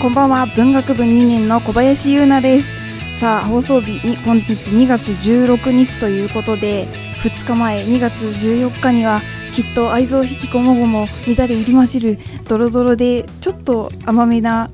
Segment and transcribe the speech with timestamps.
[0.00, 0.46] こんばんは。
[0.46, 2.74] 文学部2年の小林優奈です。
[3.18, 6.88] さあ放送日に本日2月16日ということで
[7.22, 9.20] 2日前2月14日には
[9.52, 14.70] きっと愛憎引きこもごも乱れ入り混じるドロドロでちょっと甘めな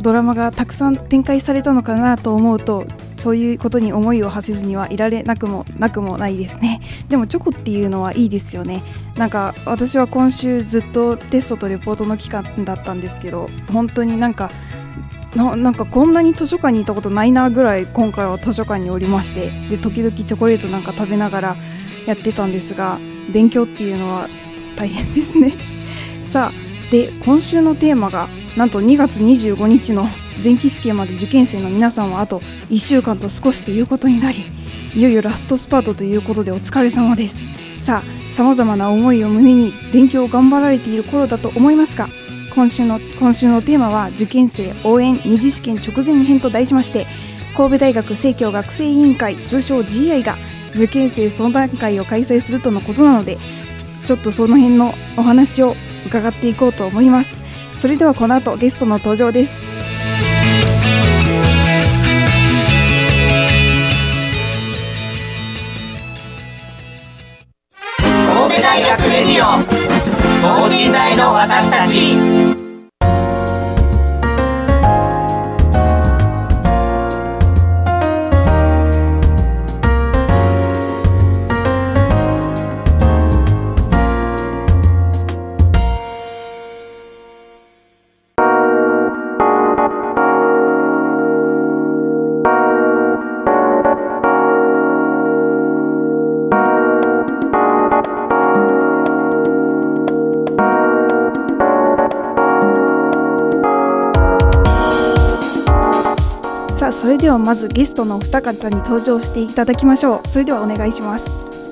[0.00, 2.84] ドラマがたくさん展開されたのかなと思うと
[3.18, 6.80] そういうことに思いを馳せずにはいられなくもなくもないですね。
[7.10, 8.82] でもチョコっていうのはいいですよね。
[9.16, 14.50] なんか私は今週ずっとテストとレポートの期間だったんですけど本当になんか
[15.34, 21.56] ななんかこんなに図書館にいたことないなぐらい今回は図書館におりましてで時々チョコレートなんか食べながら
[22.06, 22.98] やってたんですが
[23.32, 24.28] 勉強っていうのは
[24.76, 25.54] 大変ですね。
[26.30, 30.08] さあで今週のテーマがなんと2月25日の
[30.42, 34.46] 前期試験まで受験生の皆さんはあと1週間と少しということになり
[34.94, 37.38] いよいよラストスパートということでお疲れ様です。
[37.80, 42.08] さあさまざまな思いを胸に勉強を頑張られている頃だと思いますが
[42.54, 47.06] 今週の今週のテーマは受験生応援二次試験直前編と題しまして
[47.56, 50.36] 神戸大学生協学生委員会通称 GI が
[50.74, 53.38] 受験生相談会を開催するとのことなので
[54.06, 55.74] ちょっとその辺のお話を
[56.06, 57.42] 伺っていこうと思います。
[57.78, 59.62] それではこの後ゲストの登場です。
[70.42, 72.57] 等身大の私たち。
[107.08, 110.28] それではまずゲストのお二方に登場していただきましょう。
[110.28, 111.26] それではお願いします。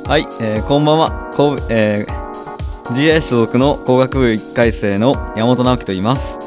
[0.08, 1.30] はい、えーこんばんは。
[1.36, 6.38] 神戸、えー GI 所属の工学部1回生の山本直樹と言います。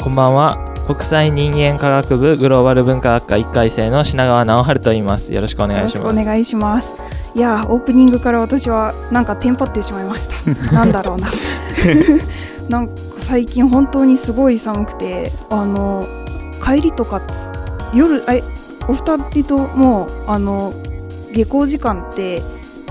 [0.00, 0.56] こんばんは。
[0.86, 5.30] 国際人間科学部グローバル文化学科1回生の品川直春と言います。
[5.30, 6.08] よろしくお願よろいします。
[6.08, 6.90] しくお願いします。
[7.34, 10.72] いやーオープニングから私はなんかテンパってしまいました。
[10.72, 11.28] なんだろうな。
[12.70, 16.06] なんか最近本当にすごい寒くてあの
[16.64, 17.20] 帰りとか
[17.94, 18.42] 夜え
[18.88, 20.72] お二人ともあの
[21.32, 22.42] 下校時間って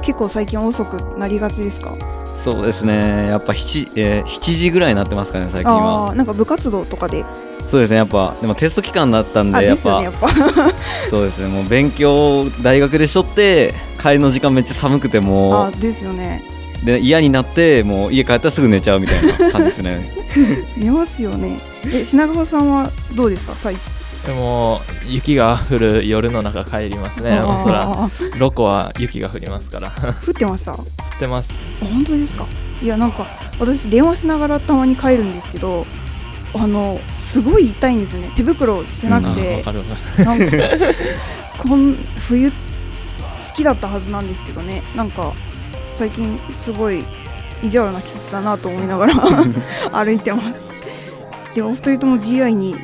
[0.02, 1.96] 結構最近遅くなりがちですか？
[2.38, 3.28] そうですね。
[3.30, 7.26] やっぱ 7,、えー7時ぐらいになってますかね最近あはなんか部活動とかで？
[7.70, 7.98] そうですね。
[7.98, 10.30] やっぱでもテスト期間だったんあでやっぱですよねやっぱ。
[11.10, 11.48] そうですね。
[11.48, 16.44] もう勉強大学でしとって帰りの時間めっちゃ寒くてもあですよね。
[16.84, 20.06] うで嫌になってもう家帰ったらすぐ寝ちゃうみたいな感じですね。
[20.78, 21.60] 寝ますよね。
[21.92, 23.97] え品川さんはどうですか最近？
[24.28, 27.40] でも雪が降る夜の中帰りますね。
[27.40, 27.88] おそら
[28.38, 29.90] ロコは雪が降りますから。
[29.90, 30.74] 降 降ってました？
[30.74, 30.76] っ
[31.18, 31.50] てます。
[31.82, 32.46] あ本当ですか？
[32.82, 33.26] いやなんか
[33.58, 35.86] 私電話しながらたまに帰るんですけど
[36.54, 40.40] あのすごい痛いんですよね手袋してなくてわかるわかる。
[40.40, 40.56] なんか
[41.58, 41.96] こん
[42.28, 42.56] 冬好
[43.56, 45.34] きだったはずなんですけどねなんか
[45.92, 47.04] 最近すごい
[47.64, 49.14] 意地悪な季節だなと思いながら
[50.04, 50.56] 歩いてます
[51.56, 52.76] でお二人とも GI に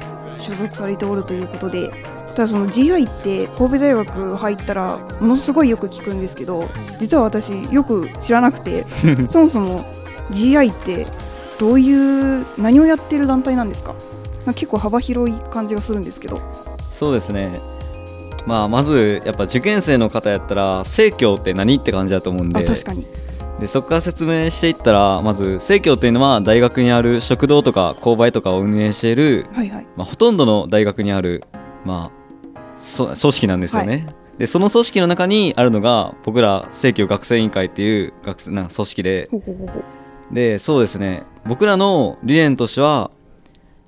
[0.43, 1.91] 所属されておるということで
[2.35, 6.67] ただその GI って神戸大学入ったらものすごいよく聞くんですけど
[6.99, 8.85] 実は私よく知らなくて
[9.29, 9.85] そもそも
[10.31, 11.07] GI って
[11.59, 13.93] どういう何をやってる団体なんですか？
[14.55, 16.41] 結構幅広い感じがするんですけど。
[16.91, 17.61] そうですね。
[18.45, 22.59] まあまずやっぱ受験生の方やったら生協って何って感じだと思うんで。
[22.59, 23.05] あ確かに
[23.63, 29.87] でそこから説明していったらまず生協っていうのは大学にある食堂とか購買とかを運営している、はいはい。
[29.95, 31.45] まあ、ほとんどの大学にある、
[31.85, 34.05] まあ、そ組織なんですよね、
[34.37, 39.29] でその組織の中にあるのが僕ら正教学生委員会っていう学生な組織で。
[40.29, 41.23] でそうですね。
[41.45, 43.11] 僕らの理念としては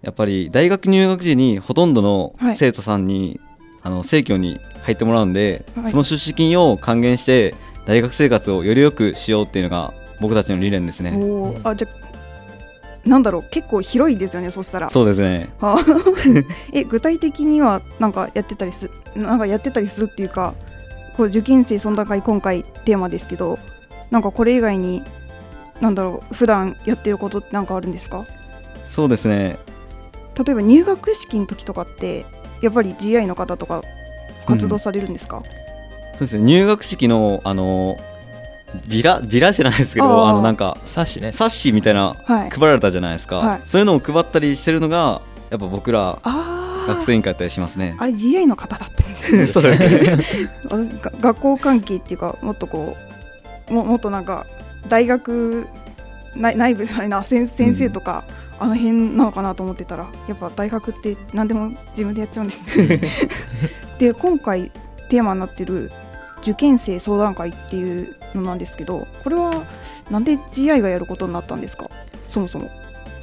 [0.03, 2.55] やっぱり大学入学時にほとんどのはい。
[2.55, 3.41] 生徒さんに、
[3.83, 5.91] あの生協に入ってもらうんで、はい。
[5.91, 7.53] その出資金を還元して
[7.85, 11.19] 大学生活をより良くしようっていうのが僕たちの理念ですね。
[11.63, 12.05] あじゃあ
[13.07, 14.89] なんだろう結構広いですよねそしたら。
[14.89, 15.49] そうですね。
[15.61, 15.77] あ
[16.73, 20.55] え具体的にはなんかやってたりすなんかやってたりするっていうか
[21.15, 23.59] こう受験生相談会今回テーマですけど
[24.09, 25.03] なんかこれ以外に
[25.81, 28.25] なんだろう普段やってることってなんかあるんですか？
[28.87, 29.57] そうですね。
[30.43, 32.25] 例えば入学式の時とかって
[32.61, 33.83] やっぱり GI の方とか
[34.45, 35.43] 活動されるんですか、
[36.17, 36.41] そうですね。
[36.41, 37.97] 入学式のあの
[38.87, 41.33] ビラビラじゃないですけどあのなんか冊子ね。
[41.33, 42.49] 冊子みたいなはい。
[42.49, 43.61] 配られたじゃないですか、はい。
[43.63, 47.95] そういうのを配ったりしてるのがやっぱ僕らあ学生委員会やったりしますね。
[47.99, 49.47] ああれ GI の方だったんですね。
[49.47, 50.17] そうですね。
[50.65, 52.97] 私 が学校関係っていうかもっとこ
[53.69, 54.45] うももっとなんか
[54.87, 55.67] 大学
[56.35, 58.25] 内内部じゃないな先先生とか、
[58.59, 63.01] あの辺なのかなと思ってたらやっぱ大学って何でも自分でやっちゃうんですね。
[63.99, 64.71] で今回
[65.09, 65.91] テーマになってる
[66.45, 69.49] 受験生相談会っていうのなんですけどこれは
[70.11, 71.89] なんで GI がやることになったんですか？
[72.29, 72.69] そもそも。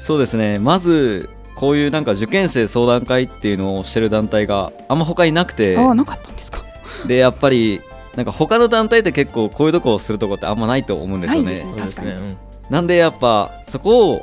[0.00, 0.58] そうですね。
[0.58, 5.76] まずこういうなんか受験生相談会っていうのをしてる団体があんま他になくて。
[5.76, 6.62] ああなかったんですか。
[7.06, 7.80] でやっぱり
[8.16, 11.44] なんか他の団体って結構こういうとこをするとこってあんまないと思うんですよね。
[11.46, 12.36] ないですねそうですね、うん。
[12.70, 14.22] なんでやっぱそこを、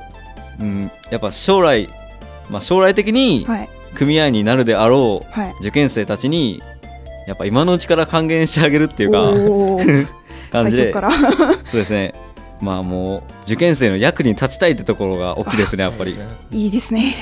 [0.60, 1.88] うん、やっぱ将来、
[2.50, 3.70] まあ、将来的にはい。
[3.96, 5.56] 組合になるであろうはい。
[5.62, 6.62] 受験生たちに
[7.30, 9.30] やっぱ今のうちから還元してあげるっていうか
[10.52, 10.92] 感じで。
[10.92, 11.12] 最初から。
[11.70, 12.14] そうですね。
[12.60, 16.18] まあもう受験生の役に立ちたいってところが大きいですねやっぱり。
[16.52, 17.16] いいですね。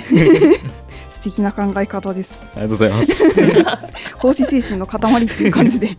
[1.12, 2.40] 素敵な考え方です。
[2.56, 4.16] ありがとうございます。
[4.16, 5.98] 奉仕精神の塊っていう感じで。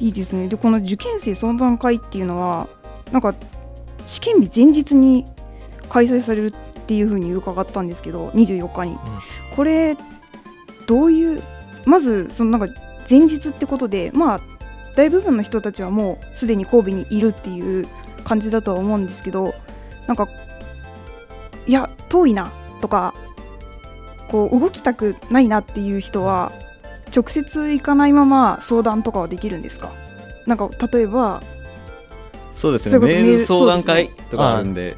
[0.00, 0.48] いいですね。
[0.48, 2.66] でこの受験生相談会っていうのは
[3.12, 3.34] なんか
[4.04, 5.24] 試験日前日に
[5.88, 6.52] 開催されるっ
[6.86, 8.98] ていうふうに伺ったんですけど24日に、
[9.54, 9.96] これ
[10.88, 11.42] どういう
[11.86, 12.74] まずそのなんか
[13.12, 14.40] 前日ってことでまあ
[14.96, 17.86] 大部分の人たちはもうすでに神戸にいるっていう
[18.24, 19.54] 感じだとは思うんですけど
[20.06, 20.28] なんか
[21.66, 22.50] いや遠いな
[22.80, 23.14] とか
[24.28, 26.52] こう動きたくないなっていう人は
[27.14, 29.92] 直接行かないまま相談とかはできるんですか？
[30.46, 31.42] なんか例えば
[32.54, 32.98] そうですね。
[32.98, 34.96] メール相談会とかあるんで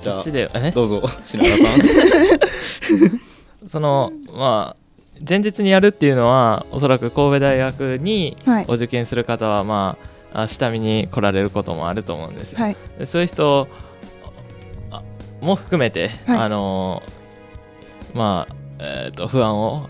[0.00, 1.80] じそゃあどうぞ 品川さん。
[3.68, 4.87] そのまあ
[5.26, 8.64] 前日にやるっていうのはおそらく神戸大学にはい。
[8.68, 9.96] お受験する方はま
[10.32, 12.76] ああ下見に来られることもあると思うんですよ、はい。
[12.98, 13.68] でそういう人
[14.90, 15.02] あ
[15.40, 16.38] も含めて、はい。
[16.40, 17.02] あの
[18.14, 19.86] まあえー、と不安を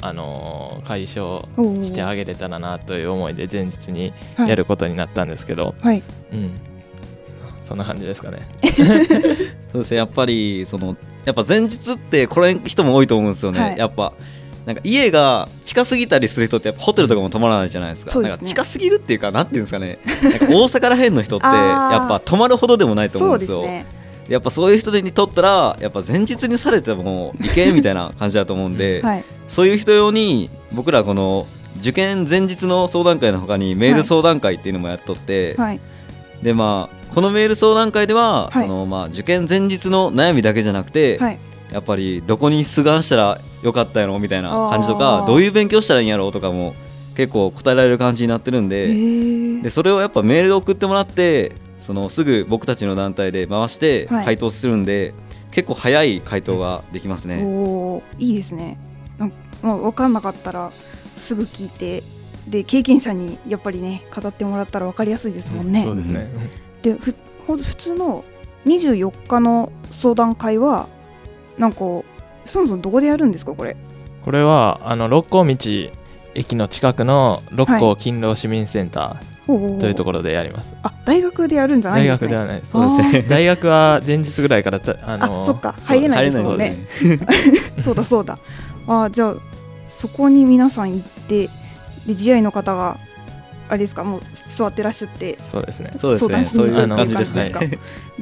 [0.00, 1.40] あの解消
[1.82, 6.02] してあげれたらなという思いで前日にはいやることになったんですけど、はい。
[6.32, 6.60] うん。
[7.60, 8.40] そんな感じですかね。
[9.72, 9.98] そうですね。
[9.98, 13.78] やっぱりそのやっぱ前日って来れん人も多いと思うんですよね、はい。
[13.78, 14.12] やっぱ
[14.66, 18.36] なんか家が近すぎたりする人ってやっぱホテルとかも泊まらないじゃないですか,、そうですね。
[18.36, 19.98] なんか近すぎるっていうかなんていうんですかね。
[20.22, 23.60] なんか大阪らへんの人って やっぱ泊まるほどでもないと思そううんですよ。
[23.62, 23.86] ですね。
[24.28, 29.24] やっぱそういう人にとったらやっぱ前日にされてもいけんみたいな感じだと思うんで、 はい。
[29.48, 31.46] そういう人用に僕らこの
[31.80, 35.80] 受験前日の相談会の他にメール相談会っていうのもやっとって、はい。
[36.40, 38.66] でまあこのメール相談会では、はい。
[38.66, 41.38] そのまあ、受験前日の悩みだけじゃなくて、はい。
[41.72, 46.74] やっぱりどこに出願したらよかったやろみたいな感じとかどういう勉強したらいいんやろうとかも
[47.16, 49.62] 結構答えられる感じになってるんへでー。
[49.62, 54.24] でそれをやっぱメールで送ってもらってそのすぐ僕たちの団体で回してはい。
[54.24, 55.14] 回答するんで、
[55.50, 57.42] 結構早い回答ができますね。
[57.44, 58.78] おーいいですね。
[59.18, 60.70] なんまあ、分かんなかったら
[61.16, 62.02] すぐ聞いて
[62.48, 65.82] で経験者にやっぱりね語ってもらったら分かりやすいですもんね。
[65.84, 66.30] そうですね、
[66.82, 67.14] でふ
[67.46, 68.24] 普通の
[68.66, 70.88] 24日の相談会は
[71.58, 71.78] なんか
[72.46, 73.76] そもそもどこでやるんですかこれ？
[74.24, 75.56] これはあの六甲道
[76.34, 82.28] 駅の近くの六甲勤労市民センターというとこころでやります、あ大学でやるんじゃないですね。
[82.28, 82.72] 学ではないです。
[82.72, 83.12] そうです。
[83.12, 85.74] ね大学は前日ぐらいからたあ あのそっか。
[85.84, 86.86] 入れないですもん入れね
[87.82, 88.38] そうだそうだ。
[88.86, 89.34] あじゃあ
[89.88, 91.48] そこに皆さん行ってで
[92.08, 92.98] 自愛の方が
[93.68, 95.90] あれですかもう座ってらっしゃってそうですね。
[95.98, 96.44] そうですね。
[96.44, 97.50] そういう感じですね。
[97.54, 97.68] あの。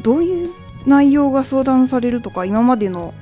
[0.02, 0.50] どういう
[0.86, 3.12] 内容が相談されるとか今までの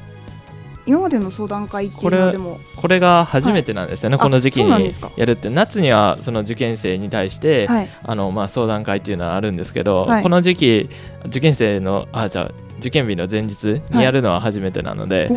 [0.89, 2.59] 今までの相談会っていうのでも。
[2.77, 5.51] これが初めてなんですよね、はいこの時期にやるって。
[5.51, 7.89] 夏にはその受験生に対して、はい。
[8.03, 10.23] あのまあ、相談会っていうのはあるんですけど、はい。
[10.23, 10.89] この時期
[11.27, 15.29] 受験生のあじゃあ受験日の前日にやるのは初めてなので、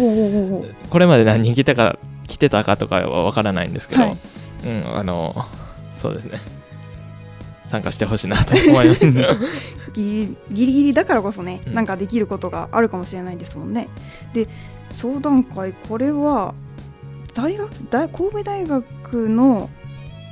[0.89, 4.17] これまで何人来たか来てたかとかはわからないんですけど、はい。
[4.65, 5.35] うん、あの
[5.97, 6.39] そうですね。
[7.67, 9.05] 参加してほしいなと思います。
[9.93, 11.73] ギリギリだからこそね、うん。
[11.73, 13.87] なんかできることがあるかもしれないですもんね。
[14.33, 14.47] で
[14.93, 16.53] 相談会これは
[17.33, 19.69] 大学大神戸大学の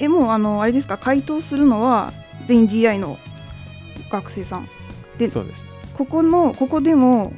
[0.02, 2.14] えもうあのあれですか回答するのは
[2.46, 3.18] 全員 GI の
[4.10, 4.68] 学生さん。
[5.18, 5.66] でそうです。
[5.98, 7.34] ここのここでも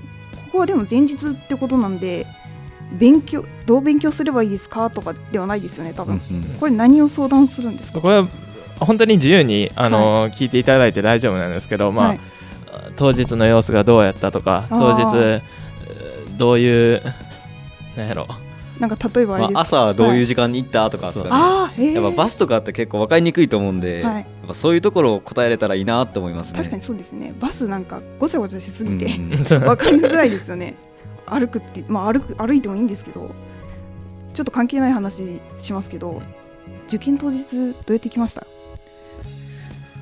[0.52, 2.28] ここはでも前日ってことなんで
[2.94, 6.20] 勉強どう勉強すればいいですかとかではないですよね多分、
[6.60, 8.02] これ何を相談するんですか？
[8.02, 8.28] これは
[8.80, 12.20] 本当に自由にあの、聞いていただいて大丈夫なんですけど、まあはい。
[12.96, 15.42] 当日の様子がどうやったとか当日えー
[16.42, 17.02] どういう
[17.96, 18.28] なんやろ。
[18.80, 24.16] なんか例えばまあ、朝どういう時間に行ったとかですかね、ああええやっぱバスとかって結構分かりにくいと思うんで、はい。
[24.16, 26.58] やっぱそういうところを答えれたらいいなって思いますね。
[26.58, 27.32] 確かにそうですね。
[27.40, 30.74] バスなんかごちゃごちゃしすぎて、うん 分かりづらいですよね。
[31.28, 33.30] 歩くってまあ歩く歩いてもいいんですけど
[34.34, 36.24] ちょっと関係ない話しますけど
[36.88, 38.48] 受験当日どうやって来ました？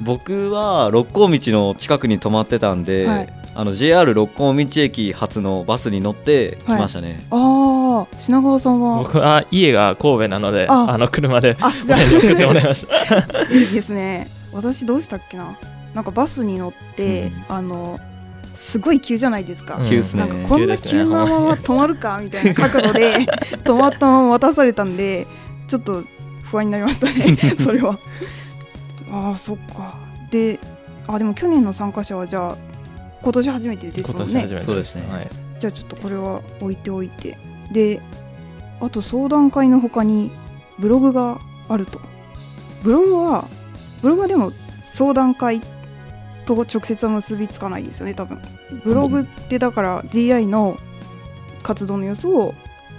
[0.01, 7.25] 僕は六甲道の近くに泊まってたんで、はいあの JR 六甲道駅発のバスに乗って来ましたね。
[7.31, 8.99] ああ品川さんは？
[8.99, 10.91] 僕は家が神戸なのであ。
[10.91, 11.99] あの車であじゃあ。
[11.99, 13.17] 親に送ってもらいました。
[13.53, 14.27] いいですね。
[14.53, 15.57] 私どうしたっけな？
[15.93, 17.55] なんかバスに乗って、うん。
[17.55, 17.99] あの
[18.53, 19.89] すごい急じゃないですか、うん。
[19.89, 20.27] 急っすね。
[20.27, 22.19] なんかこんな急なまま止まるか？
[22.23, 23.17] みたいな角度で
[23.65, 25.27] 止まったまま渡されたんで
[25.67, 26.03] ちょっと
[26.43, 27.35] 不安になりましたね。
[27.61, 27.97] それは。
[29.11, 29.95] ああそっか。
[30.31, 30.59] で
[31.07, 32.57] あでも去年の参加者はじゃあ
[33.21, 34.47] 今年初めてですもんね。
[34.61, 35.05] そうですね。
[35.11, 37.37] はい、じゃあちょっとこれは置いておいて。
[37.71, 38.01] で
[38.81, 40.31] あと相談会の他に
[40.79, 41.99] ブログがあると。
[42.83, 43.45] ブログは
[44.01, 44.51] ブログはでも
[44.85, 45.61] 相談会
[46.45, 48.41] と直接は結びつかないですよね多分。
[48.83, 50.77] ブログってだから GI の
[51.61, 52.55] 活動の様子を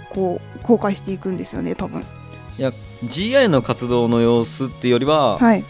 [0.09, 2.01] こう公開していくんですよね多分。
[2.01, 2.71] いや
[3.03, 5.63] GI の活動の様子っていうよりは、はい。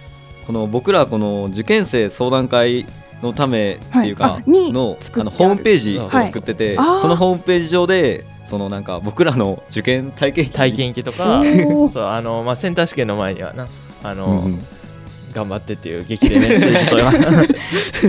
[0.46, 2.86] この僕らこの受験生相談会
[3.22, 6.26] のためっていうか、のあのホームページをはい。
[6.26, 7.38] 作ってて、そのホー。
[7.38, 11.92] ムページ上でそのなんか僕らの受験体験記体験記とおかー。
[11.92, 13.68] そうあの、まあ、センター試験の前にはな
[14.04, 14.44] あの、
[15.34, 16.80] 頑張ってっていう激励メッセー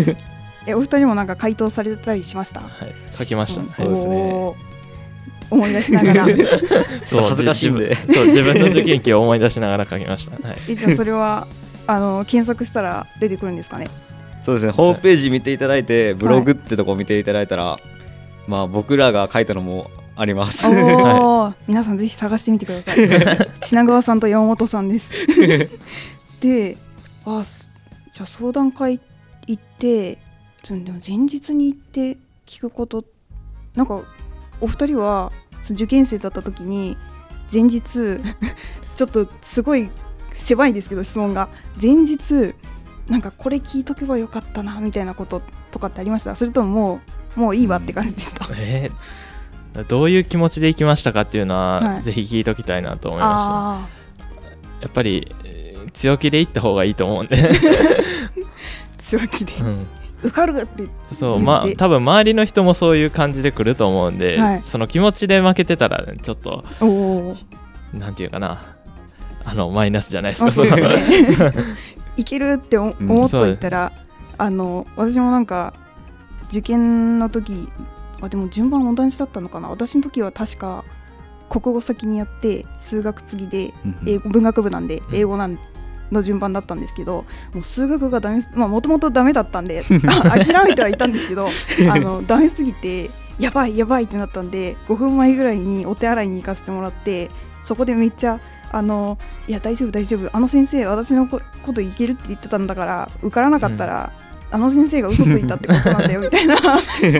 [0.00, 0.16] ジと
[0.66, 2.61] えお二人もなんか回答されたりしました？
[2.61, 2.64] い、
[3.11, 4.54] 書きました、そうですね。
[5.50, 6.26] 思い出しながら。
[7.04, 7.97] そう恥ずかしいんで。
[8.07, 11.47] 自分そう自分の受験期を思い出しながら書きました、はい、えじゃあそれは
[11.87, 13.88] あの検索したら出てくるんですかね？
[14.42, 14.72] そうですね。
[14.72, 17.78] ホームページ見ていただいてブログってとこ見ていただいたら、
[18.49, 20.66] まあ僕らが書いたのもあります。
[21.66, 22.96] 皆さんぜひ探してみてください。
[23.62, 25.12] 品川さんと山本さんです。
[26.40, 26.76] で
[27.25, 27.70] あす
[28.11, 29.00] じゃあ相談会
[29.46, 30.18] 行って
[30.68, 33.04] でも前日に行って聞くこと
[33.75, 34.02] なんか
[34.61, 35.32] お二人は
[35.70, 36.96] 受験生だった時に
[37.52, 37.80] 前日
[38.96, 39.88] ちょっとすごい
[40.34, 41.49] 狭いですけど質問が
[41.80, 42.54] 前日
[43.12, 46.35] なんかこれ聞いとけばよかったなみたいなこととかってありました？
[46.35, 47.00] それともも
[47.37, 48.47] うもういいわって感じでした？
[48.57, 48.90] え？
[49.75, 52.02] ー どういう気持ちで行きましたかっていうのは、はい。
[52.02, 54.87] ぜひ聞いときたいなと思いまあした。
[54.87, 57.49] やっぱりえー強気で行った方がいいと思うんで、あ
[59.04, 59.52] 強気で。
[59.61, 59.87] うん。
[60.23, 64.62] 受かるってそうまあ多分周りの人もそういう感じで来ると思うんで、はい。
[64.64, 66.64] その気持ちで負けてたらちょっと
[67.92, 68.59] なんていうかな。
[69.45, 70.50] あのマイナスじゃないですか
[72.16, 72.92] いけるって思
[73.26, 73.92] っといたら、
[74.38, 75.75] あの私もなんか
[76.49, 77.69] 受験の時
[78.21, 79.69] あでも順番同じだったのかな。
[79.69, 80.85] 私の時は確か
[81.49, 83.75] 国語先にやって数学次で
[84.07, 85.16] 英語文学部なんでうん。
[85.16, 85.59] 英語なん
[86.12, 91.49] の順番だったんですけどもう数学がダメまあもともとダメだったんであ 諦めてはいたんですけど
[91.90, 97.31] あのダメすぎてやばいやばいってなったんで5分前ぐらいにお手洗いに行かせてもらって
[97.64, 98.40] そこでめっちゃ
[98.73, 100.29] あのいや大丈夫大丈夫。
[100.35, 104.12] あの先生私のここといけるって言ってたんだから受からなかったら、
[104.50, 106.57] あの先生が嘘ついたってことなんだよ みたいな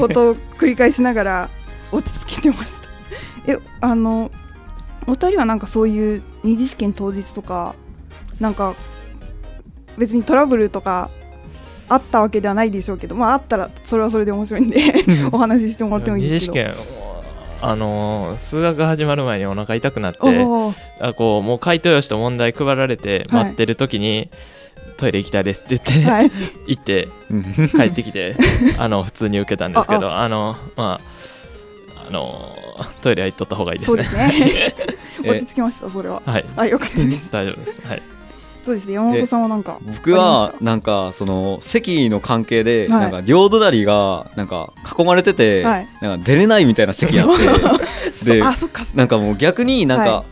[0.01, 1.49] ことを繰り返しながら
[1.93, 2.89] 落ち着けてました。
[3.47, 4.31] えあの
[5.07, 7.75] お二人はなんかそういう二次試験当日とか
[8.41, 8.75] なんか
[9.99, 11.11] 別にトラブルとか
[11.89, 16.71] あったわけではないでしょうけどまああったらそれはそれで面白いんで お話ししてもらってもいいですけど。
[16.71, 17.02] 二次試験
[17.63, 20.19] あのー数学が始まる前にお腹痛くなって
[21.01, 23.45] あこうもう回答用紙と問題配られてはい。
[23.45, 24.31] 待ってる時に、
[24.97, 26.31] トイレ行きたいですって言って、はい。
[26.67, 27.43] 行ってうん。
[27.69, 28.37] 帰ってきて
[28.79, 31.01] あの普通に受けたんですけどあのま
[31.97, 32.57] ああの
[33.03, 34.03] トイレは行っとった方がいいですね。
[34.05, 34.75] そうですね。
[35.25, 36.21] え落ち着きましたそれは。
[36.27, 36.45] はい。
[36.57, 37.31] あよかったです。
[37.31, 37.81] 大丈夫です。
[37.87, 38.03] はい
[38.65, 43.01] どうでした山本さんはなんか僕はなんかその席の関係ではい。
[43.01, 45.89] なんか両隣がなんか囲まれててはい。
[46.01, 47.29] なんか出れないみたいな席あっ
[48.21, 48.25] て。
[48.25, 48.85] で あそっか。
[48.95, 50.25] なんかもう逆になんか、は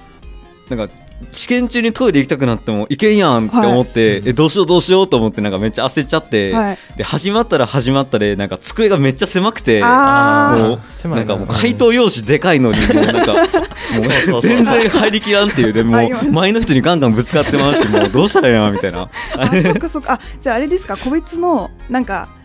[0.68, 0.94] なんか
[1.30, 6.78] 試験中にトイレ行きたくなっても行けんやんって思って、えどうしようどうしようと思ってなんかめっちゃ焦っちゃって、はい。
[6.96, 11.22] で始まったら始まったでなんか机がめっちゃ狭くてあもう狭な。
[11.22, 13.34] いんかもう回答用紙でかいのにもうなんか
[13.96, 19.08] もそうう全然入りきらんっていうでもう前の人にガンガンぶつかってますしもうどうしたらいいなみたいな。
[19.36, 20.14] あそっかそっか。
[20.14, 22.39] あじゃああれですか個別のなんかつ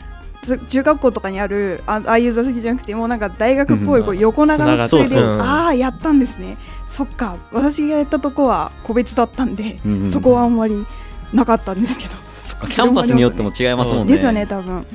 [0.67, 6.57] 中学校とかにあるあああいう座席じゃなくてもうなんか大学っぽいこう横長の机で、ああやったんですね。
[6.89, 7.37] そっか。
[7.51, 10.85] 私がやったとこは個別だったんで、うんうんそこはあんまり
[11.33, 12.15] なかったんですけど。
[12.47, 14.13] そっかキャンパスによっても違いますもんね。
[14.13, 14.85] ですよね多分。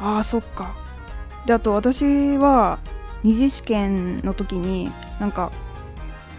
[0.00, 0.74] ああそっか。
[1.46, 2.78] であと私は
[3.24, 5.50] 二次試験の時になんか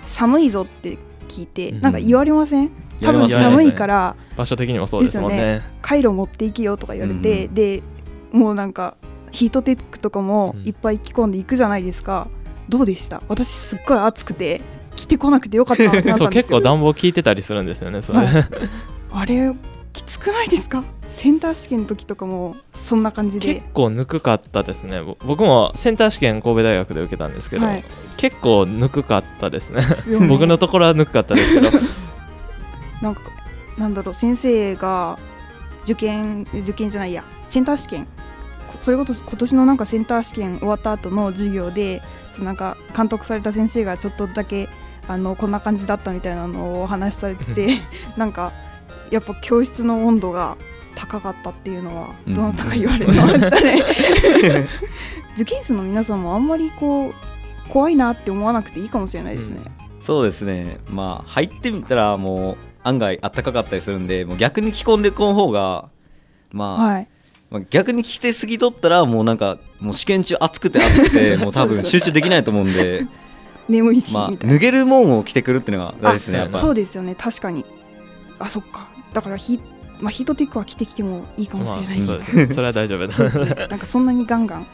[0.05, 0.97] 寒いぞって
[1.27, 2.71] 聞いて、うんなんか言われません？
[3.01, 5.61] 多分寒いから場所的にもそうですもんですね。
[5.81, 7.53] カイロ持っていきよとか言われて、うん。
[7.53, 7.83] で
[8.31, 8.95] もうなんか
[9.31, 10.67] ヒートテックとかもうん。
[10.67, 12.27] いっぱい着込んでいくじゃないですか、
[12.67, 13.21] どうでした？
[13.27, 14.61] 私すっごい暑くて
[14.95, 18.27] 着てこなくてよかったなっ そう結構暖房効いてたりするんですよねそれ、はい。
[19.11, 19.51] あれ
[19.93, 20.83] きつくないですか？
[21.15, 25.01] センター試験の時とかもそんな感じ結で構ぬくかったですね。
[25.01, 27.83] ぼ僕もセンター試験神戸大学で受けたんですけど、はい。
[28.17, 29.81] 結構ぬくかったですね。
[30.27, 31.69] 僕のところはぬくかったですけど。
[33.01, 33.21] なんか
[33.77, 35.17] なんだろう先生が
[35.83, 37.23] 受験受験じゃないや。
[37.49, 38.09] センター試験こ
[38.81, 42.01] それこそ今年のなんかセンター試験終わった後の授業で
[42.39, 44.69] なんか監督された先生がちょっとだけ
[45.07, 47.77] あのこんな感じだったみたいなのをお話しされてて
[48.15, 48.51] なんか
[49.09, 50.55] やっぱ教室の温度が
[50.95, 53.83] 高かったっていうのはうんどなたか言われてましたね。
[55.35, 57.13] 受験生の皆さんもあんまりこう
[57.69, 59.59] 怖いなって思わなくていいかもしれないですね。
[60.01, 65.89] そうですねまあ入ってみたらもう案外あったかかったりするんでもう逆に着込んでこん方が
[66.51, 67.07] まあ、はい。
[67.49, 73.05] まあ逆に着てすぎとったらもうなんかもう試験中暑くて暑くて もう多分集中できないと思うんで。
[73.67, 74.55] 眠いし、まあみたいな。
[74.55, 76.59] 脱げるもんを着てくるっていうのが大事ですねあやっぱ。
[76.59, 77.65] そうですよね確かに。
[78.39, 78.87] あそっか。
[79.13, 79.59] だからヒ,、
[79.99, 82.17] まあ、ヒートテックは着てきてもいいかもしれない、まあ
[82.49, 83.67] そそれは大丈夫だ。
[83.67, 84.67] なんかそんなにガンガン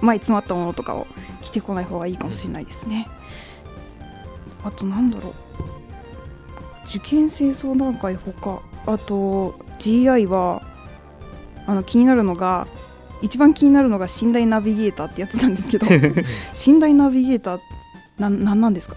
[0.00, 1.06] 前詰まったものとかを
[1.40, 3.06] 着てこない方がいいかもしれないですね、
[4.64, 5.32] あとなんだろう。
[6.88, 10.62] 受験生相談会ほかあと GI は
[11.66, 12.66] あの気になるのが
[13.22, 15.86] 一番気になるのが寝台ナビゲーターってやつなんですけど
[16.66, 17.60] 寝台ナビゲーター
[18.18, 18.96] なんなんなんですか？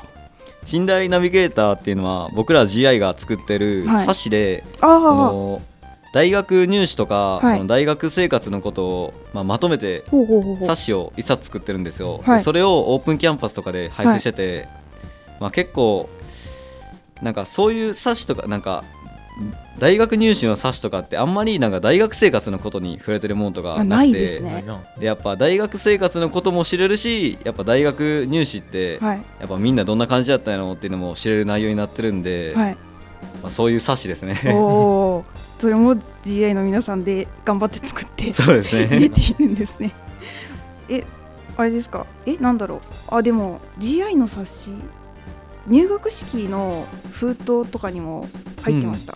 [0.71, 4.05] 寝台ナビゲーターっていうのは僕ら GI が作ってるはい。
[4.07, 5.61] 冊子で、あそあの
[6.11, 7.57] 大学入試とか、はい。
[7.57, 10.03] その大学生活のことを、まあ、まとめて
[10.61, 12.37] 冊子を一冊作ってるんですよ、はい。
[12.39, 14.67] でそれをオープンキャンパスとかで配布してて、
[15.39, 16.09] まあ、結構
[17.21, 18.83] なんかそういう冊子とかなんか
[19.79, 24.63] 大学入試の冊子とかってあんまりなんか大学生活のことに触れてるものとかなくてあないですね。
[24.97, 29.17] でやっぱ大学生活のことも知れるしやっぱ大学入試って、はい。
[29.39, 32.77] やっぱみんなどんな感じだったのっていうのも知れる内容になってるんで、はい。
[33.41, 34.39] まあ、そういう冊子ですね。
[34.53, 35.23] お
[35.59, 39.91] それも GI の皆さんで頑張って作ってそうです入れね ているんですね。
[40.89, 41.03] え
[41.57, 42.05] あれですか？
[42.25, 42.79] えなんだろう？
[43.09, 44.71] あでも GI の冊子
[45.67, 48.27] 入学式の封筒とかにも
[48.65, 49.15] 入ってました、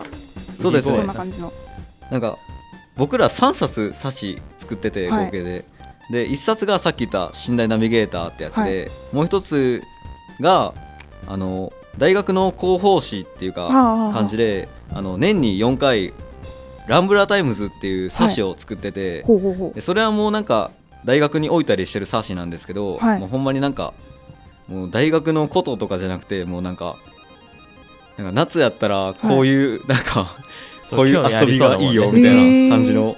[0.62, 0.98] そうですね。
[0.98, 1.52] こんな感じの。
[2.12, 2.38] なんか
[2.96, 5.26] 僕ら3冊冊子作っててはい。
[5.26, 5.66] 合計で、
[6.12, 9.82] で1冊がさっき言った寝台ナビゲーターってやつで、もう一つ
[10.40, 10.74] が
[11.28, 13.68] あの大学の広報誌っていうか
[14.14, 16.14] 感じであの年に4回
[16.88, 20.72] ランブラータイムズっていう冊子を作ってて、ほうほうほでそれはもうなんか
[21.06, 23.20] 大学に置いたりしてる冊子なんですけど、はい。
[23.20, 23.94] もうほんまになんか
[24.68, 26.98] もう大学のこととかじゃなくてもうなんか
[28.20, 30.28] なんか夏やったらこういう、なんか
[30.92, 33.16] こういう遊びがいいよみたいな感じの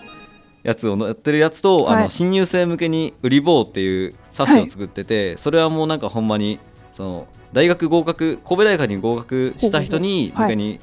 [0.61, 2.03] やつをやってるやつと、あはい。
[2.03, 6.59] の新入生向けにうりぼうっていう冊子を作ってて、それはもうなんかほんまに
[6.93, 10.79] その大学合格神戸大学に合格した人に向けに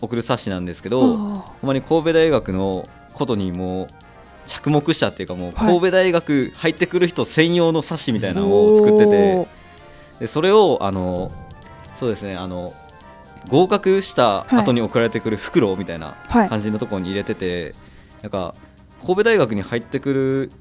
[0.00, 3.88] 送る冊子なんですけうど、あほんまに神戸大学のことにもう
[4.46, 5.68] 着目したっていうかもうはい。
[5.68, 9.46] 神戸大学入ってくる人専用の冊子みたいーなのを作っておてー
[10.20, 11.30] でそれをあの
[11.94, 12.72] そうですねあの
[13.48, 16.48] 合格した後に送られてくる袋みたいなはい。
[16.48, 17.74] 感じのところに入れてて、
[18.22, 18.54] なんか
[19.02, 20.52] 神戸大学に入ってくる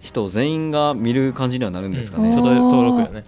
[0.00, 2.30] 人全員が見る感じにはなるんですかね。
[2.30, 2.36] うん。
[2.36, 3.24] 登録よね。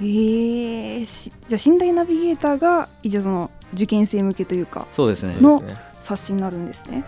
[0.00, 5.36] えー、しじゃあ寝台ナビゲーターが一応その受験生向けというかそうですね。
[5.40, 5.62] の
[6.02, 7.04] 冊子になるんですね。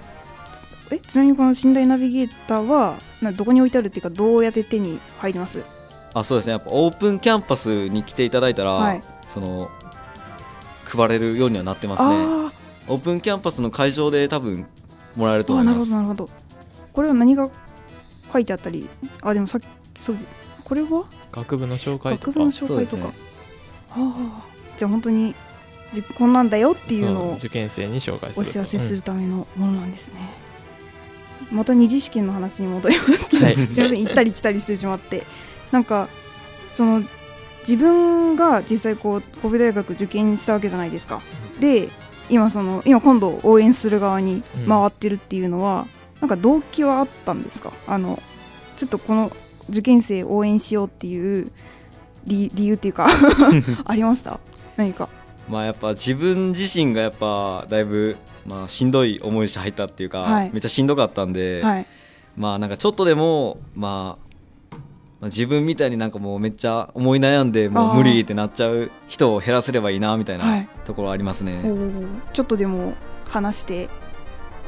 [0.92, 5.64] えちなみにこの寝台ナビゲーターはなどこに置いてあるっていうかどうやって手に入ります？
[6.12, 6.52] あそうですね。
[6.52, 9.02] やっぱオープンキャンパスに来ていただいたら、はい。
[9.26, 9.70] その
[10.96, 12.08] 配れるようにはなってますね。
[12.10, 12.52] あ
[12.86, 14.66] オープンキャンパスの会場で多分
[15.16, 15.78] もらえると思います。
[15.78, 16.30] ほどなるほど。
[16.92, 17.48] これは何が
[18.32, 18.88] 書いてあったり
[19.22, 19.66] あでもさっき
[20.00, 20.16] そう
[20.64, 21.04] これは？
[21.32, 22.32] 学部の紹介とか。
[22.32, 23.24] 学部の紹介とか、そうですね。
[23.90, 24.44] ああ
[24.76, 25.34] じゃあ本当に
[25.92, 28.50] じこんなんだよっていうのを受験生に紹介すると。
[28.50, 30.18] お知らせするためのものなんですね、
[31.52, 33.54] また二次試験の話に戻りますけど、はい。
[33.54, 35.24] すいません行ったり来たりしてしまって。
[35.70, 36.08] なんか
[36.72, 37.02] その
[37.66, 41.20] 自分が実際こう神戸大学受験したわけじゃないですか。
[41.60, 41.88] で
[42.28, 45.86] 今その今今度応援する側に回ってるっていうのは、
[46.20, 48.22] なんか動機はあったんですかあの
[48.76, 49.30] ちょっとこの
[49.68, 51.50] 受験生応援しようっていう
[52.24, 53.08] 理理由っていうか
[53.84, 54.40] ありました
[54.76, 55.08] 何か
[55.48, 61.86] まあやっぱ自分自身がやっぱだいぶまあしんどい思いして入ったっていうか、はいめっちゃしんどかったんで、はい
[62.36, 64.23] まあなんかちょっとでもまあ
[65.24, 70.60] まあ自分みたいになんかもうめっちゃ思い悩んでもう無理ってなっちゃう人を減らせればいいなみたいはい。
[70.60, 71.62] なところありますね。
[71.64, 72.92] おーちょっとでも
[73.26, 73.88] 話して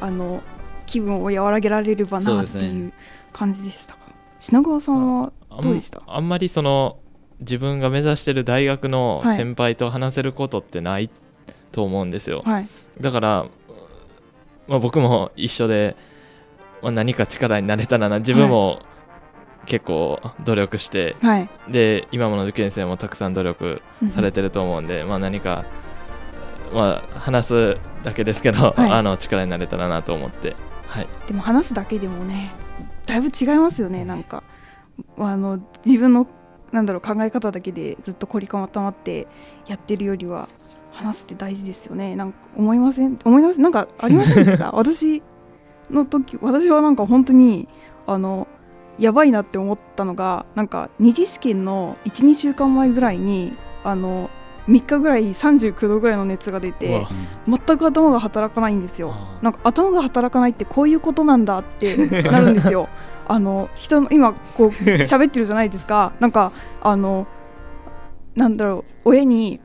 [0.00, 0.42] あの
[0.86, 2.94] 気分を和らげられればなっていう
[3.34, 4.00] 感じでしたか、
[4.38, 6.00] 品川さんはあんどうでした？
[6.06, 7.00] あんまりその
[7.40, 9.36] 自分が目指してる大学のはい。
[9.36, 11.10] 先輩と話せることってない
[11.70, 12.68] と思うんですよ、はい。
[12.98, 13.46] だから、
[14.68, 15.96] まあ、僕も一緒で、
[16.80, 18.80] まあ、何か力になれたらな自分も
[19.66, 21.48] 結構努力して、はい。
[21.68, 25.64] で今もの受験生もたくさん努力されてると思うんで、まあ、何か、
[26.72, 28.90] まあ、話すだけですけど、はい。
[28.92, 30.56] あの力になれたらなと思って、
[30.88, 32.52] はい、でも話すだけでもね
[33.06, 34.42] だいぶ違いますよねなんか。
[35.18, 36.26] あの自分の
[36.72, 39.26] なんだろう考え方だけでずっと凝り固まって
[39.66, 40.48] やってるよりは
[40.90, 42.16] 話すって大事ですよね。
[42.16, 43.18] なんか思いません？
[43.24, 44.72] 思いますなんかありませんでした？
[44.74, 45.22] 私
[45.90, 47.68] の時私はなんか本当に
[48.06, 48.48] あの
[48.98, 53.52] やばいなって思ったのがなんか二次試験の12週間前ぐらいに
[53.84, 54.30] あの
[54.68, 57.08] 3日ぐらい39度ぐらいの熱が出うてわ。
[57.46, 59.14] 全く頭が働かないんですよ。
[59.42, 62.88] なんか頭が働かないってこういうことなんだって なるんですよ。
[63.28, 64.68] あの人の今こう
[65.06, 66.12] 喋ってるじゃないですか。
[66.20, 67.26] なんかあの
[68.34, 69.60] なんだろう親に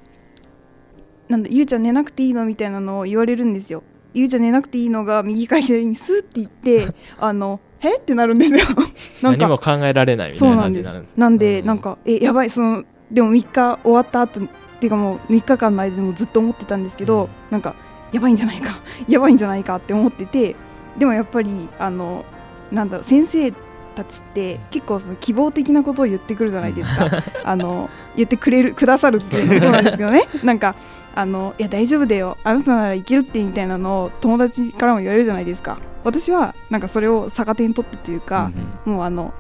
[1.30, 3.84] なんだゆうちゃん寝なくていいのみたいなのを言われるんですよ。
[4.13, 7.98] ゆうちゃん寝なくていいのが右から左にスーって言って あのえ？
[7.98, 8.60] ってなるんですよ。
[9.22, 9.39] なんか。
[9.39, 10.84] 何も考えられないみたいうなそなんです。
[10.84, 11.65] 感じになるなんで、うん。
[11.65, 14.44] なんかえやばいそのでも3日終わった後っ
[14.80, 17.30] ていうかもう3日間の間でもずっと思ってたんですけど、うん。
[17.50, 17.76] なんか
[18.12, 20.56] やばいんじゃないか やばいんじゃないかって思ってて
[20.98, 22.26] でもやっぱりあの
[22.72, 23.54] なんだろう先生
[23.96, 27.10] たちって結構その希望的なことを言ってくるじゃないですか。
[27.44, 30.28] あの言ってくれるくださるっていうのもそうなんですけどね。
[30.44, 30.76] なんか
[31.13, 32.38] あのいや大丈夫だよ。
[32.44, 38.52] あなたならいけるってみたいなのを友達からも言われるじゃないですか私はなんかそれを逆手に取ってというか、
[38.86, 39.34] うんもうあの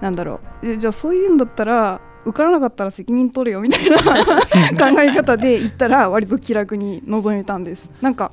[0.00, 0.68] なんだろう。
[0.72, 3.96] えじゃあそういうんだったら受からなかったら責任取れよみたいな
[4.92, 7.88] 考え方で言ったら割と気楽に臨めたんです。
[8.02, 8.32] なんか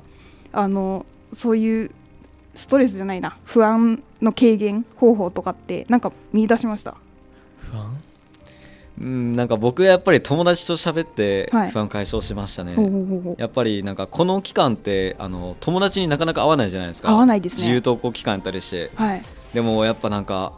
[0.52, 1.90] あのそういう
[2.54, 3.36] ストレスじゃないな。
[3.44, 6.94] 不安の軽減方法とかってなんか見出しました
[9.00, 11.70] うん、なんか僕はやっぱり友達と喋ってはい。
[11.70, 13.36] 不安解消しましたね、ほうほうほうほう。
[13.38, 17.10] やっぱりなんかこの期間ってあの友達になかなか会わないじゃないですか。
[17.10, 17.62] 合わないですね。
[17.62, 18.90] 自由登校期間やったりして。
[18.94, 19.22] はい。
[19.52, 20.52] でもやっぱなんか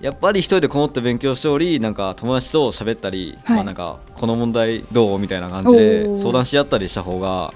[0.00, 3.56] やっぱり一人でこもって勉強しておりなんか友達と喋ったり、はい。
[3.56, 7.52] まあなんかこの問題どうみたいな感じで相談し合ったりした方が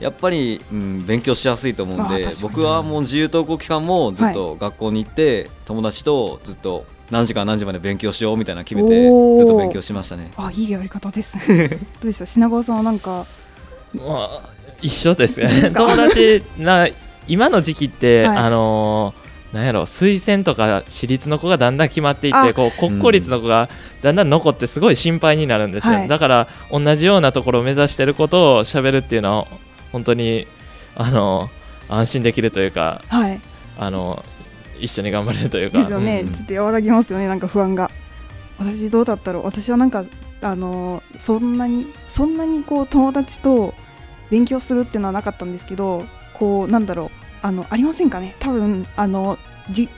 [0.00, 10.30] やっぱり、うん、勉強しやすいと思うんで僕はもう自由登校期間もずっと学校に行って、友達とずっと何時から何時まで勉強しようみたいなの決めてずっと勉強しましたね。
[10.36, 11.68] あいいやり方ですね。
[11.68, 12.26] どうでした？
[12.26, 13.24] 品川さんはなんか？
[13.94, 14.48] まあ
[14.82, 15.44] 一緒ですね。
[15.46, 15.80] 一緒ですか？
[15.86, 16.88] 友達な
[17.28, 18.36] 今の時期って、はい。
[18.38, 23.70] あのーなんやろ推薦とか私立の子がだんだん決まっていっあてこう国公立の子が
[24.02, 26.08] だんだん残ってすごい心配になるんですよ、はい。
[26.08, 29.46] だから同じようなところを目指してることを喋るっていうのは
[29.92, 30.46] 本当に
[30.96, 31.48] あの
[31.88, 33.40] 安心できるというかはい。
[33.78, 34.24] あの
[34.80, 35.78] 一緒に頑張れるというか。
[35.78, 37.28] ですよね、うんちょっと和らぎますよね。
[37.28, 37.90] なんか不安が。
[38.58, 39.44] 私どうだったろう。
[39.44, 40.04] 私はなんか
[40.42, 43.74] あのーそんなにそんなにこう友達と
[44.30, 47.10] 勉強するっていうのはなかったんですけどこうなんだろう。
[47.42, 48.34] あのありませんかね。
[48.40, 49.38] 多分あの
[49.70, 49.88] じ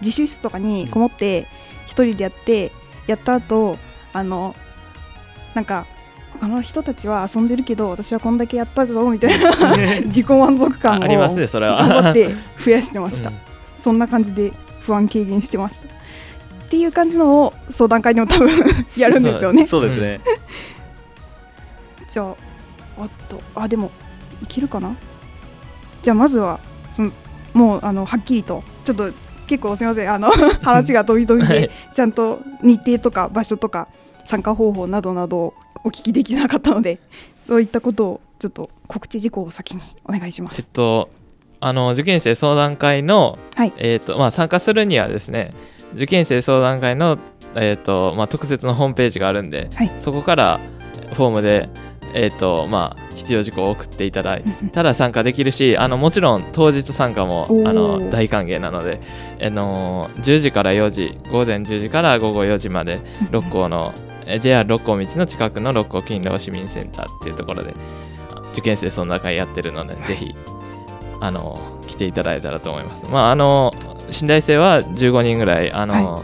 [0.00, 1.46] 自習室とかにこもって
[1.86, 2.72] 一人でやって
[3.06, 3.78] やった後
[4.12, 4.54] あの
[5.54, 5.86] なんか
[6.34, 11.78] 他の人たちは遊んでるけど私はこんだけやったぞみたいな 自己満足感をあありますねそれは。
[11.78, 12.34] 頑張って
[12.64, 13.47] 増やしてました、うん
[13.82, 15.86] そんな感じで不安軽減してました。
[15.88, 18.50] っていう感じのを相談会でも多分
[18.96, 19.66] やるんですよね。
[19.66, 19.96] そうです。
[20.00, 20.20] ね、
[22.10, 22.22] じゃ
[22.98, 23.90] ああとあでも
[24.42, 24.94] いけるかな？
[26.02, 26.60] じゃあまずは
[26.92, 27.10] その
[27.54, 29.12] もうあのはっきりとちょっと
[29.46, 30.12] 結構すみません。
[30.12, 30.30] あの
[30.62, 31.70] 話が飛び飛びではい。
[31.94, 33.88] ちゃんと日程とか場所とか
[34.24, 36.98] 参加方法などなどをお聞きできなかったので
[37.46, 40.68] そういったことをちょっと告知事項を先にお願いしまえっす。
[40.68, 41.08] と
[41.60, 43.72] あの受験生相談会の、はい。
[43.78, 45.50] えっとまあ、参加するにはですね
[45.94, 47.18] 受験生相談会の、
[47.54, 49.92] えっとまあ、特設のホームページがあるんで、はい。
[49.98, 50.60] そこから
[51.14, 51.68] フォームで
[52.14, 59.00] えーとまあ、必要事項を送っていただいたら参加できるしあのもちろん当日参加もあの大歓迎なので、
[59.42, 63.92] あの10時から4時午前10時から午後4時まで六甲の
[64.40, 67.74] JR 六甲道の近くの六甲勤労市民センターっていうところで
[68.52, 70.34] 受験生その中やってるので、ぜひ
[71.20, 73.06] あの来ていただいたらと思います。
[73.06, 73.72] まあ、あの
[74.10, 76.22] 新大生は15人ぐらいあの、はい、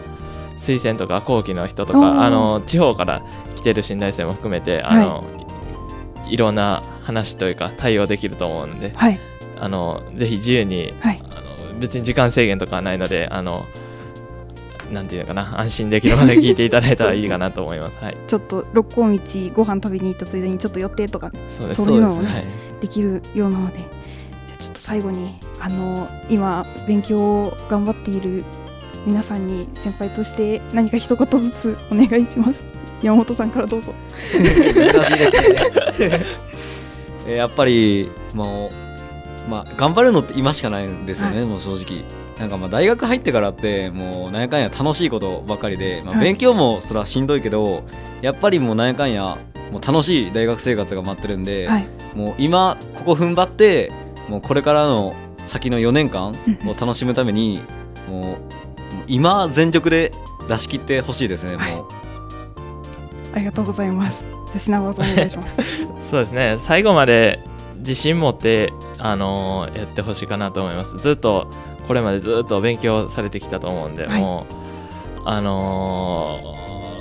[0.58, 3.22] 推薦とか後期の人とかあの地方から
[3.56, 5.44] 来てる新大生も含めてあの、はい。
[6.28, 9.20] いろんな話というか対応できると思うので、はい、
[9.58, 13.66] あのぜひ自由に、はい、あの別に時間制限とかはないのであの
[14.92, 17.98] なんていうのかな安心できるまで聞いていただいたらいいかなと思います。
[18.02, 19.18] はい、ちょっと六甲道
[19.54, 22.44] ご飯食べに行ったついでにちょっと寄ってとかそういうのもね、はい、
[22.80, 23.80] できるようなので
[24.84, 28.44] 最後にあの今勉強を頑張っている
[29.06, 32.62] 皆さんに先輩として何か一言ずつお願いします。
[33.00, 33.94] 山本さんからどうぞ。
[34.34, 35.30] 難しいで
[35.94, 36.08] す
[37.26, 37.32] ね。
[37.34, 38.70] やっぱりも
[39.46, 42.04] う、まあ、頑張るのって今しかないんですよね、はい、もう正直。
[42.38, 47.82] なんかまあ大学入ってからってもうなんやかんや楽しいことばっかりで、まあ、勉強もそれはしんどいけど、はい、
[48.20, 49.38] やっぱりもうなんやかんや
[49.72, 53.90] もう楽しい大学生活が待ってるんで、はい、もう今ここ踏ん張って
[54.28, 56.34] もうこれからの先の4年間
[56.66, 57.60] を楽しむために、
[58.08, 58.36] もう
[59.06, 60.12] 今全力で
[60.48, 61.86] 出し切ってほしいですね、もう。
[63.34, 64.26] ありがとうございます。
[64.56, 65.56] 品川さんお願いします。
[66.08, 66.56] そうですね。
[66.58, 67.40] 最後まで
[67.78, 70.96] 自信持ってあのー、やってほしいかなと思います。
[70.96, 71.48] ずっと
[71.86, 76.40] これまでずっと勉強されてきたと思うんで、はい、もうあの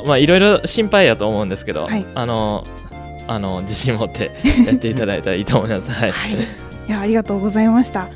[0.04, 4.32] ー、まあいろいろ心配やと思うんですけど、はい、あのー、あの自信持って
[4.66, 5.92] やっていただいたらいいと思います。
[5.92, 6.30] はい、は
[6.86, 8.10] い、いやありがとうございました。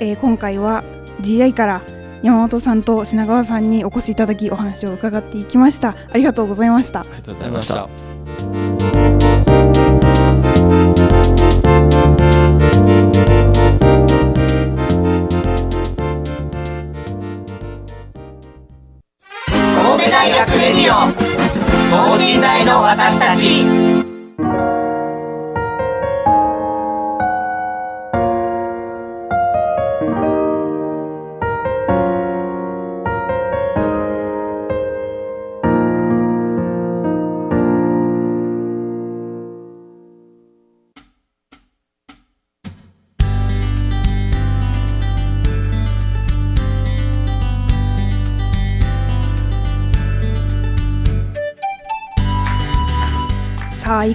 [0.00, 0.82] えー、今回は
[1.20, 1.82] GI から
[2.22, 5.96] 山本さんと品川さんにお越しいただきお話を伺っていきました。
[6.10, 7.00] ありがとうございました。
[7.00, 7.88] ありがとうございました。
[19.82, 21.12] 神戸大学レディオ
[21.90, 23.99] 等身大の私たち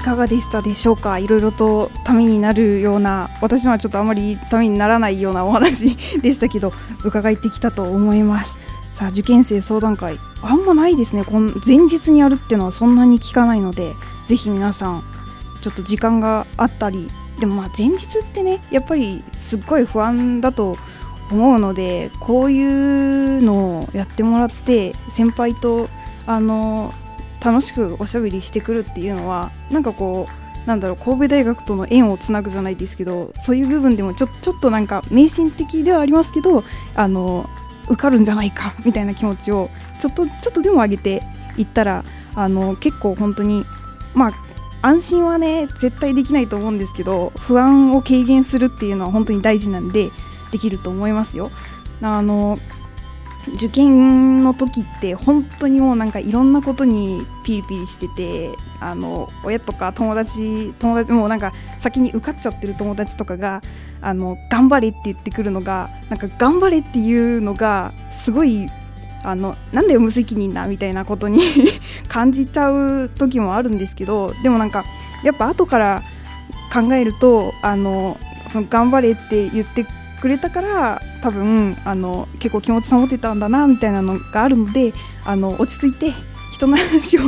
[0.05, 1.17] かがでしたでしょうか？
[1.17, 6.71] いろいろとためになるような私はちょっとあまりためにならないようなお話でしたけど
[7.03, 8.57] 伺ってきたと思います。
[8.93, 11.25] さあ受験生相談会あんまないですね。
[11.25, 13.93] この前日にやるっていうのはそんなに聞かないので
[14.27, 15.03] ぜひ皆さん
[15.61, 20.77] ちょっと時間があったりでもまあ前日ってねやっぱりすっごい不安だと
[21.31, 25.89] 思うのでこういうのをやってもらって先輩と
[26.27, 26.93] あの
[27.45, 36.63] 楽しくおしゃべりしてくるっていうのはなんかこうなんだろう神戸大学との縁をつなぐじゃないですけどそういう部分でもちょちょっとなんか迷信的ではありますけど
[36.95, 37.47] あの
[37.87, 41.21] 受かるんじゃないか みたいな気持ちをちょっとちょっとでも上げて
[41.55, 42.03] いったら
[42.33, 43.63] あの結構本当に
[44.15, 44.33] まあ
[44.81, 50.09] 安心はね絶対できないと思うんですけど不安を軽減するっていうのは本当に大事なんで
[50.51, 51.51] できると思いますよ。
[52.01, 52.59] あの
[53.53, 63.61] 受験の時って本当にもうなんかいろんなことにピリピリしててあの親とか友達友達もうなんか先に受かっちゃってる友達とかが
[64.01, 68.67] あの頑張れって言ってくるのがなんか頑張れっていうのがすごい
[69.23, 71.41] あのなんだよ無責任なみたいなことに
[72.07, 74.85] 感じちゃう時もあるんですけどでもなんか
[75.23, 76.03] やっぱ後から
[76.71, 79.85] 考えるとあのその頑張れって言って
[80.25, 84.91] くれたから多分あの結構気持ち保ってたんだなみたいなのがあるので
[85.23, 86.13] あの落ち着いて
[86.51, 87.21] 人の話を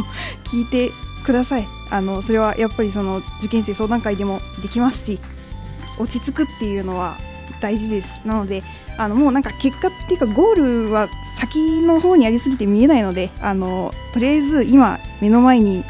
[0.45, 0.89] 聞いて
[1.23, 1.67] ください。
[1.91, 5.19] あのそれはやっぱりその受験生相談会でもできますし
[5.99, 7.17] 落ち着くっていうのは
[7.61, 8.25] 大事です。
[8.25, 8.63] なので
[8.97, 11.07] あのもうなんか結果っていうかゴールは
[11.37, 15.83] 先の方にありすぎて見えないのであのとりあえず今目の前に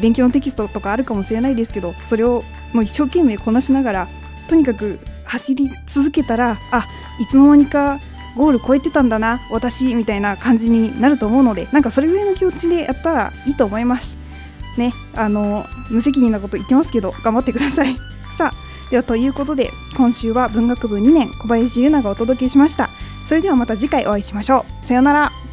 [0.00, 4.08] 勉強のテキストとかあるかもしれないですけどそれをもう一生懸命こなしながら
[4.48, 6.86] とにかく走り続けたらあ
[7.20, 7.98] いつの間にか
[8.36, 14.16] ゴール超えてたんだな私みたいな感じになると思うのでなんかそれぐらいの気持ちでやったらいいと思います。
[14.76, 17.96] ねあの無責任なこと言ってますけど頑張ってください。
[18.36, 22.90] さあではということで今週は文学部2年小林優奈がお届けしました。
[23.26, 24.86] それではまた次回お会いしましょう。
[24.86, 25.45] さようなら。